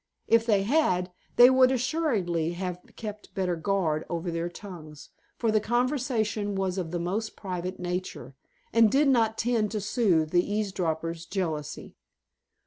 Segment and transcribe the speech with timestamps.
[0.27, 5.59] If they had, they would assuredly have kept better guard over their tongues, for the
[5.59, 8.35] conversation was of the most private nature,
[8.73, 11.93] and did not tend to soothe the eavesdropper's jealousy.